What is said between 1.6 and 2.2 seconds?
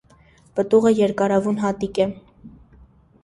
հատիկ է։